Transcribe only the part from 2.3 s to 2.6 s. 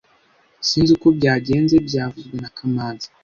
na